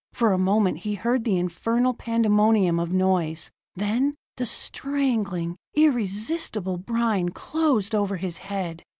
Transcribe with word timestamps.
For 0.13 0.33
a 0.33 0.39
moment 0.39 0.79
he 0.79 0.95
heard 0.95 1.25
the 1.25 1.37
infernal 1.37 1.93
pandemonium 1.93 2.79
of 2.79 2.91
noise... 2.91 3.51
then 3.75 4.15
the 4.37 4.47
strangling, 4.47 5.57
irresistible 5.75 6.77
brine 6.79 7.29
closed 7.29 7.93
over 7.93 8.17
his 8.17 8.37
head. 8.39 8.83